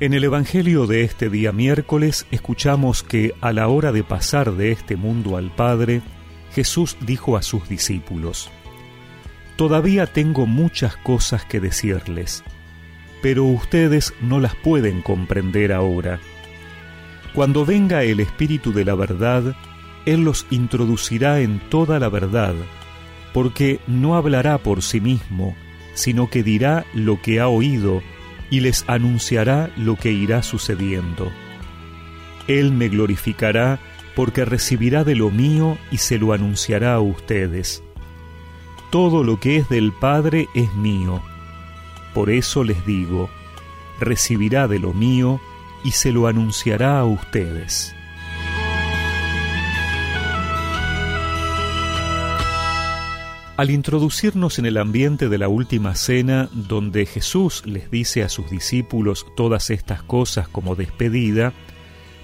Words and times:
En 0.00 0.14
el 0.14 0.24
Evangelio 0.24 0.86
de 0.86 1.04
este 1.04 1.28
día 1.28 1.52
miércoles 1.52 2.26
escuchamos 2.30 3.02
que 3.02 3.34
a 3.42 3.52
la 3.52 3.68
hora 3.68 3.92
de 3.92 4.02
pasar 4.02 4.52
de 4.52 4.72
este 4.72 4.96
mundo 4.96 5.36
al 5.36 5.54
Padre, 5.54 6.00
Jesús 6.54 6.96
dijo 7.02 7.36
a 7.36 7.42
sus 7.42 7.68
discípulos, 7.68 8.50
Todavía 9.56 10.06
tengo 10.06 10.46
muchas 10.46 10.96
cosas 10.96 11.44
que 11.44 11.60
decirles, 11.60 12.42
pero 13.20 13.44
ustedes 13.44 14.14
no 14.22 14.40
las 14.40 14.54
pueden 14.54 15.02
comprender 15.02 15.70
ahora. 15.70 16.18
Cuando 17.34 17.66
venga 17.66 18.02
el 18.02 18.20
Espíritu 18.20 18.72
de 18.72 18.86
la 18.86 18.94
verdad, 18.94 19.54
Él 20.06 20.24
los 20.24 20.46
introducirá 20.48 21.40
en 21.40 21.60
toda 21.68 21.98
la 21.98 22.08
verdad, 22.08 22.54
porque 23.34 23.80
no 23.86 24.16
hablará 24.16 24.56
por 24.56 24.80
sí 24.80 24.98
mismo, 24.98 25.54
sino 25.92 26.30
que 26.30 26.42
dirá 26.42 26.86
lo 26.94 27.20
que 27.20 27.38
ha 27.38 27.48
oído 27.48 28.00
y 28.50 28.60
les 28.60 28.84
anunciará 28.88 29.70
lo 29.76 29.96
que 29.96 30.12
irá 30.12 30.42
sucediendo. 30.42 31.30
Él 32.48 32.72
me 32.72 32.88
glorificará 32.88 33.78
porque 34.16 34.44
recibirá 34.44 35.04
de 35.04 35.14
lo 35.14 35.30
mío 35.30 35.78
y 35.90 35.98
se 35.98 36.18
lo 36.18 36.32
anunciará 36.32 36.94
a 36.94 37.00
ustedes. 37.00 37.82
Todo 38.90 39.22
lo 39.22 39.38
que 39.38 39.56
es 39.56 39.68
del 39.68 39.92
Padre 39.92 40.48
es 40.54 40.74
mío. 40.74 41.22
Por 42.12 42.28
eso 42.28 42.64
les 42.64 42.84
digo, 42.84 43.30
recibirá 44.00 44.66
de 44.66 44.80
lo 44.80 44.92
mío 44.92 45.40
y 45.84 45.92
se 45.92 46.10
lo 46.10 46.26
anunciará 46.26 46.98
a 46.98 47.04
ustedes. 47.04 47.94
Al 53.60 53.68
introducirnos 53.68 54.58
en 54.58 54.64
el 54.64 54.78
ambiente 54.78 55.28
de 55.28 55.36
la 55.36 55.48
última 55.48 55.94
cena, 55.94 56.48
donde 56.50 57.04
Jesús 57.04 57.62
les 57.66 57.90
dice 57.90 58.22
a 58.22 58.30
sus 58.30 58.48
discípulos 58.48 59.26
todas 59.36 59.68
estas 59.68 60.02
cosas 60.02 60.48
como 60.48 60.76
despedida, 60.76 61.52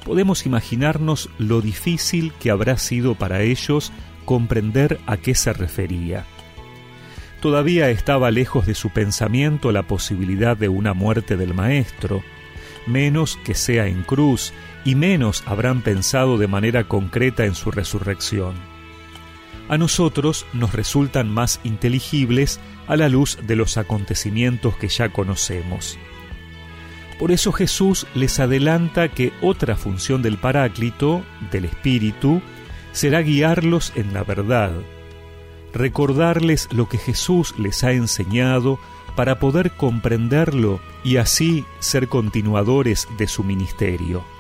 podemos 0.07 0.47
imaginarnos 0.47 1.29
lo 1.37 1.61
difícil 1.61 2.33
que 2.41 2.51
habrá 2.51 2.79
sido 2.79 3.17
para 3.17 3.43
ellos 3.43 3.93
comprender 4.25 4.99
a 5.05 5.19
qué 5.19 5.35
se 5.35 5.53
refería. 5.53 6.25
Todavía 7.43 7.91
estaba 7.91 8.31
lejos 8.31 8.65
de 8.65 8.75
su 8.75 8.89
pensamiento 8.89 9.73
la 9.73 9.83
posibilidad 9.83 10.57
de 10.57 10.71
una 10.71 10.95
muerte 10.95 11.37
del 11.37 11.53
Maestro, 11.53 12.23
menos 12.87 13.39
que 13.45 13.55
sea 13.55 13.89
en 13.89 14.05
cruz, 14.05 14.55
y 14.87 14.95
menos 14.95 15.45
habrán 15.45 15.83
pensado 15.83 16.39
de 16.39 16.47
manera 16.47 16.89
concreta 16.89 17.45
en 17.45 17.55
su 17.55 17.71
resurrección 17.71 18.76
a 19.69 19.79
nosotros 19.79 20.47
nos 20.53 20.73
resultan 20.73 21.29
más 21.29 21.61
inteligibles 21.65 22.61
a 22.87 22.97
la 22.97 23.09
luz 23.09 23.39
de 23.43 23.57
los 23.57 23.77
acontecimientos 23.77 24.77
que 24.77 24.89
ya 24.89 25.09
conocemos. 25.09 25.99
Por 27.19 27.33
eso 27.33 27.51
Jesús 27.53 28.07
les 28.15 28.39
adelanta 28.41 29.09
que 29.09 29.33
otra 29.41 29.77
función 29.77 30.23
del 30.23 30.37
Paráclito, 30.37 31.23
del 31.51 31.65
Espíritu, 31.65 32.43
será 32.93 33.23
guiarlos 33.23 33.93
en 33.97 34.13
la 34.13 34.23
verdad, 34.23 34.73
recordarles 35.73 36.69
lo 36.73 36.89
que 36.89 36.99
Jesús 36.99 37.55
les 37.59 37.85
ha 37.85 37.93
enseñado 37.93 38.79
para 39.17 39.39
poder 39.39 39.73
comprenderlo 39.73 40.81
y 41.05 41.17
así 41.17 41.65
ser 41.79 42.09
continuadores 42.09 43.09
de 43.19 43.27
su 43.27 43.45
ministerio. 43.45 44.36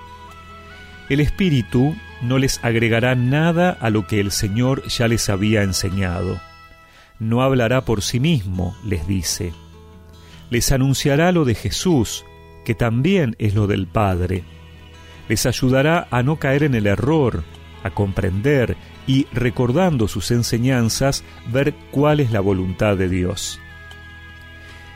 El 1.09 1.21
Espíritu 1.21 1.95
no 2.21 2.39
les 2.39 2.59
agregará 2.65 3.15
nada 3.15 3.71
a 3.71 3.91
lo 3.91 4.07
que 4.07 4.19
el 4.19 4.33
Señor 4.33 4.87
ya 4.89 5.07
les 5.07 5.29
había 5.29 5.63
enseñado. 5.63 6.41
No 7.19 7.43
hablará 7.43 7.85
por 7.85 8.03
sí 8.03 8.19
mismo, 8.19 8.77
les 8.85 9.07
dice. 9.07 9.53
Les 10.51 10.73
anunciará 10.73 11.31
lo 11.33 11.45
de 11.45 11.55
Jesús, 11.55 12.25
que 12.65 12.75
también 12.75 13.37
es 13.39 13.55
lo 13.55 13.67
del 13.67 13.87
Padre. 13.87 14.43
Les 15.29 15.47
ayudará 15.47 16.09
a 16.11 16.23
no 16.23 16.37
caer 16.37 16.65
en 16.65 16.75
el 16.75 16.87
error, 16.87 17.45
a 17.85 17.91
comprender 17.91 18.77
y, 19.07 19.27
recordando 19.33 20.09
sus 20.09 20.33
enseñanzas, 20.33 21.23
ver 21.53 21.75
cuál 21.93 22.19
es 22.19 22.33
la 22.33 22.41
voluntad 22.41 22.97
de 22.97 23.09
Dios. 23.09 23.61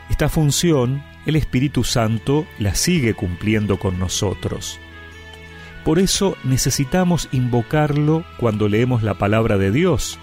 Esta 0.09 0.27
función 0.27 1.03
el 1.25 1.37
Espíritu 1.37 1.83
Santo 1.83 2.45
la 2.59 2.75
sigue 2.75 3.13
cumpliendo 3.13 3.77
con 3.77 3.97
nosotros. 3.97 4.79
Por 5.83 5.97
eso 5.97 6.37
necesitamos 6.43 7.27
invocarlo 7.31 8.23
cuando 8.37 8.67
leemos 8.67 9.01
la 9.01 9.15
palabra 9.15 9.57
de 9.57 9.71
Dios, 9.71 10.19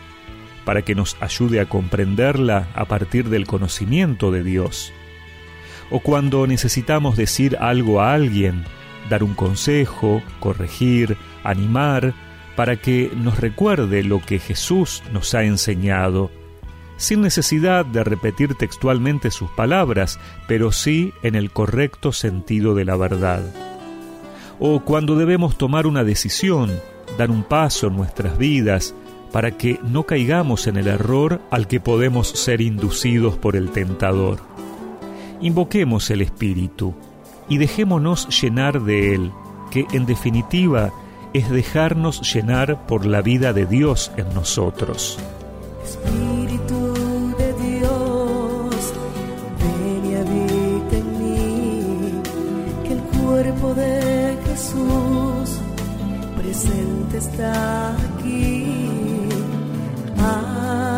para 0.64 0.82
que 0.82 0.94
nos 0.94 1.16
ayude 1.20 1.60
a 1.60 1.66
comprenderla 1.66 2.69
a 2.74 2.84
partir 2.84 3.28
del 3.28 3.46
conocimiento 3.46 4.30
de 4.30 4.44
Dios. 4.44 4.92
O 5.91 6.00
cuando 6.00 6.46
necesitamos 6.46 7.16
decir 7.16 7.56
algo 7.58 8.00
a 8.00 8.14
alguien, 8.14 8.64
dar 9.10 9.24
un 9.24 9.34
consejo, 9.34 10.22
corregir, 10.38 11.16
animar, 11.42 12.14
para 12.54 12.76
que 12.76 13.10
nos 13.16 13.38
recuerde 13.40 14.04
lo 14.04 14.20
que 14.20 14.38
Jesús 14.38 15.02
nos 15.12 15.34
ha 15.34 15.42
enseñado, 15.42 16.30
sin 16.96 17.20
necesidad 17.20 17.84
de 17.84 18.04
repetir 18.04 18.54
textualmente 18.54 19.30
sus 19.30 19.50
palabras, 19.50 20.20
pero 20.46 20.70
sí 20.70 21.12
en 21.22 21.34
el 21.34 21.50
correcto 21.50 22.12
sentido 22.12 22.75
de 22.75 22.84
la 22.84 22.96
verdad 22.96 23.68
o 24.58 24.80
cuando 24.80 25.16
debemos 25.16 25.56
tomar 25.56 25.86
una 25.86 26.04
decisión, 26.04 26.70
dar 27.16 27.30
un 27.30 27.42
paso 27.42 27.88
en 27.88 27.96
nuestras 27.96 28.38
vidas, 28.38 28.94
para 29.32 29.52
que 29.52 29.78
no 29.82 30.04
caigamos 30.04 30.66
en 30.66 30.76
el 30.76 30.86
error 30.86 31.41
al 31.50 31.66
que 31.66 31.80
podemos 31.80 32.28
ser 32.28 32.60
inducidos 32.60 33.36
por 33.36 33.56
el 33.56 33.70
tentador. 33.70 34.38
Invoquemos 35.41 36.10
el 36.10 36.22
Espíritu 36.22 36.94
y 37.48 37.58
dejémonos 37.58 38.42
llenar 38.42 38.82
de 38.82 39.14
Él, 39.14 39.32
que 39.70 39.86
en 39.92 40.06
definitiva 40.06 40.92
es 41.34 41.50
dejarnos 41.50 42.32
llenar 42.34 42.86
por 42.86 43.04
la 43.04 43.20
vida 43.20 43.52
de 43.52 43.66
Dios 43.66 44.10
en 44.16 44.32
nosotros. 44.34 45.19
Aquí. 57.41 59.28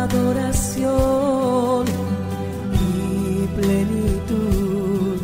Adoración 0.03 1.05
y 2.73 3.47
plenitud. 3.59 5.17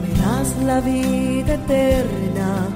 Me 0.00 0.10
das 0.22 0.48
la 0.64 0.80
vida 0.80 1.54
eterna 1.54 2.68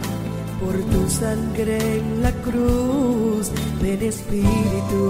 por 0.60 0.74
tu 0.92 1.00
sangre 1.10 1.98
en 1.98 2.22
la 2.22 2.32
cruz. 2.32 3.50
Ven 3.80 4.02
Espíritu. 4.02 5.02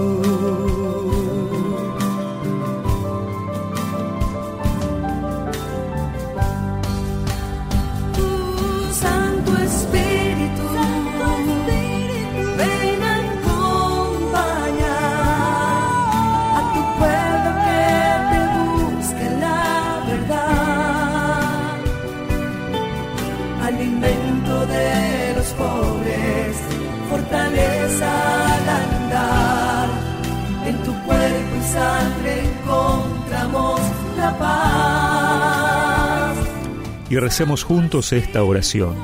Y 37.13 37.17
recemos 37.17 37.63
juntos 37.63 38.11
esta 38.11 38.43
oración. 38.43 38.95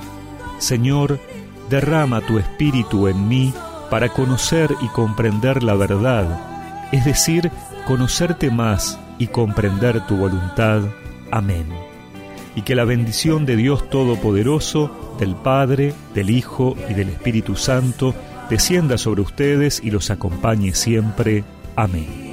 Señor, 0.58 1.20
derrama 1.70 2.22
tu 2.22 2.40
espíritu 2.40 3.08
en 3.08 3.28
mí 3.28 3.54
para 3.92 4.10
conocer 4.10 4.74
y 4.82 4.88
comprender 4.88 5.62
la 5.62 5.76
verdad, 5.76 6.90
es 6.92 7.06
decir, 7.06 7.52
conocerte 7.86 8.50
más 8.50 9.00
y 9.20 9.28
comprender 9.28 10.08
tu 10.08 10.18
voluntad. 10.18 10.82
Amén. 11.30 11.68
Y 12.56 12.64
que 12.64 12.74
la 12.74 12.84
bendición 12.84 13.46
de 13.46 13.56
Dios 13.56 13.88
Todopoderoso, 13.92 15.16
del 15.20 15.36
Padre, 15.36 15.94
del 16.16 16.32
Hijo 16.32 16.76
y 16.90 16.96
del 16.96 17.10
Espíritu 17.10 17.56
Santo, 17.56 18.16
descienda 18.50 18.98
sobre 18.98 19.22
ustedes 19.22 19.82
y 19.84 19.92
los 19.92 20.10
acompañe 20.10 20.74
siempre. 20.74 21.44
Amén. 21.76 22.29